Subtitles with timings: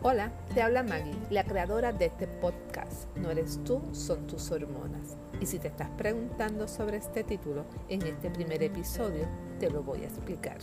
[0.00, 3.08] Hola, te habla Maggie, la creadora de este podcast.
[3.16, 5.16] No eres tú, son tus hormonas.
[5.40, 9.26] Y si te estás preguntando sobre este título, en este primer episodio
[9.58, 10.58] te lo voy a explicar.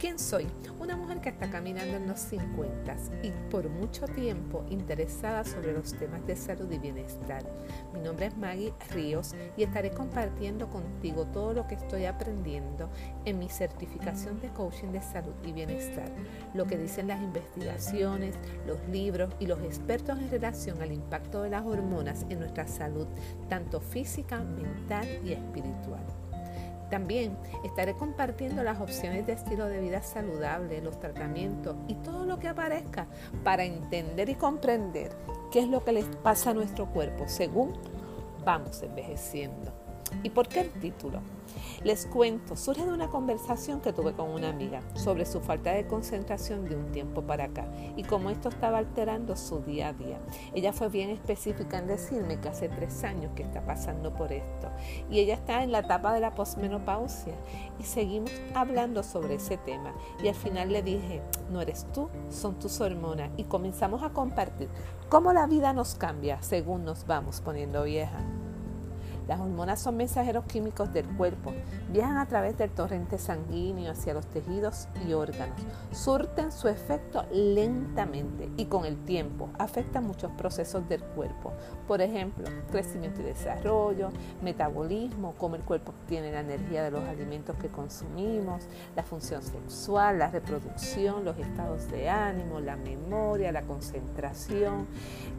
[0.00, 0.46] ¿Quién soy?
[0.78, 5.92] Una mujer que está caminando en los 50 y por mucho tiempo interesada sobre los
[5.92, 7.44] temas de salud y bienestar.
[7.92, 12.88] Mi nombre es Maggie Ríos y estaré compartiendo contigo todo lo que estoy aprendiendo
[13.26, 16.10] en mi certificación de coaching de salud y bienestar,
[16.54, 18.36] lo que dicen las investigaciones,
[18.66, 23.06] los libros y los expertos en relación al impacto de las hormonas en nuestra salud,
[23.50, 26.06] tanto física, mental y espiritual.
[26.90, 32.38] También estaré compartiendo las opciones de estilo de vida saludable, los tratamientos y todo lo
[32.38, 33.06] que aparezca
[33.44, 35.12] para entender y comprender
[35.50, 37.72] qué es lo que les pasa a nuestro cuerpo según
[38.44, 39.89] vamos envejeciendo.
[40.22, 41.20] ¿Y por qué el título?
[41.82, 45.86] Les cuento, surge de una conversación que tuve con una amiga sobre su falta de
[45.86, 47.66] concentración de un tiempo para acá
[47.96, 50.18] y cómo esto estaba alterando su día a día.
[50.54, 54.68] Ella fue bien específica en decirme que hace tres años que está pasando por esto
[55.10, 57.34] y ella está en la etapa de la posmenopausia
[57.78, 62.58] y seguimos hablando sobre ese tema y al final le dije, no eres tú, son
[62.58, 64.68] tus hormonas y comenzamos a compartir
[65.08, 68.20] cómo la vida nos cambia según nos vamos poniendo vieja.
[69.28, 71.52] Las hormonas son mensajeros químicos del cuerpo,
[71.92, 75.60] viajan a través del torrente sanguíneo hacia los tejidos y órganos,
[75.92, 81.52] surten su efecto lentamente y con el tiempo afectan muchos procesos del cuerpo,
[81.86, 84.10] por ejemplo, crecimiento y desarrollo,
[84.42, 88.64] metabolismo, cómo el cuerpo obtiene la energía de los alimentos que consumimos,
[88.96, 94.86] la función sexual, la reproducción, los estados de ánimo, la memoria, la concentración,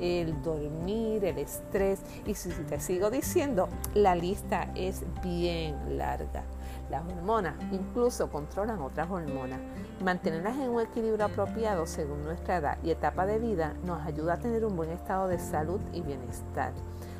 [0.00, 2.00] el dormir, el estrés.
[2.26, 6.44] Y si te sigo diciendo, la lista es bien larga.
[6.90, 9.60] Las hormonas incluso controlan otras hormonas.
[10.04, 14.38] Mantenerlas en un equilibrio apropiado según nuestra edad y etapa de vida nos ayuda a
[14.38, 16.72] tener un buen estado de salud y bienestar.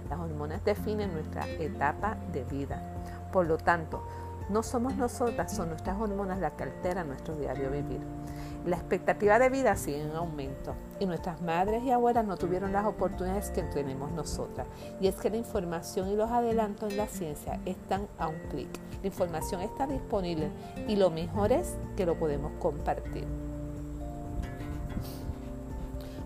[0.09, 2.81] Las hormonas definen nuestra etapa de vida.
[3.33, 4.07] Por lo tanto,
[4.49, 8.01] no somos nosotras, son nuestras hormonas las que alteran nuestro diario vivir.
[8.67, 12.85] La expectativa de vida sigue en aumento y nuestras madres y abuelas no tuvieron las
[12.85, 14.67] oportunidades que tenemos nosotras.
[15.01, 18.69] Y es que la información y los adelantos en la ciencia están a un clic.
[19.03, 20.51] La información está disponible
[20.89, 23.25] y lo mejor es que lo podemos compartir.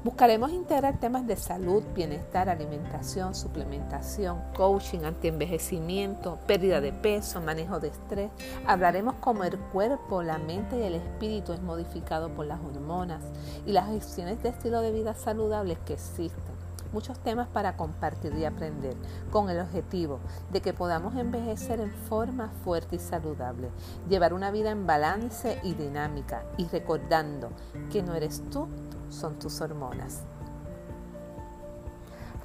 [0.03, 7.89] Buscaremos integrar temas de salud, bienestar, alimentación, suplementación, coaching, antienvejecimiento, pérdida de peso, manejo de
[7.89, 8.31] estrés.
[8.67, 13.23] Hablaremos cómo el cuerpo, la mente y el espíritu es modificado por las hormonas
[13.67, 16.60] y las opciones de estilo de vida saludables que existen.
[16.93, 18.97] Muchos temas para compartir y aprender
[19.31, 20.19] con el objetivo
[20.53, 23.71] de que podamos envejecer en forma fuerte y saludable,
[24.09, 27.51] llevar una vida en balance y dinámica y recordando
[27.91, 28.69] que no eres tú
[29.09, 30.25] son tus hormonas.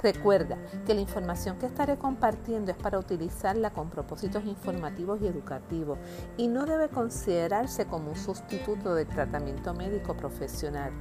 [0.04, 5.98] Recuerda que la información que estaré compartiendo es para utilizarla con propósitos informativos y educativos
[6.38, 10.92] y no debe considerarse como un sustituto del tratamiento médico profesional.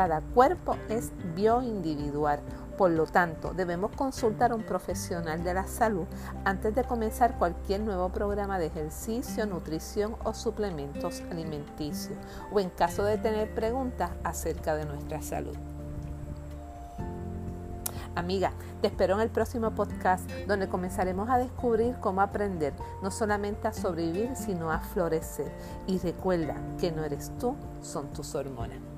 [0.00, 2.40] Cada cuerpo es bioindividual,
[2.78, 6.06] por lo tanto debemos consultar a un profesional de la salud
[6.46, 12.16] antes de comenzar cualquier nuevo programa de ejercicio, nutrición o suplementos alimenticios
[12.50, 15.54] o en caso de tener preguntas acerca de nuestra salud.
[18.14, 22.72] Amiga, te espero en el próximo podcast donde comenzaremos a descubrir cómo aprender
[23.02, 25.52] no solamente a sobrevivir, sino a florecer.
[25.86, 28.89] Y recuerda que no eres tú, son tus hormonas.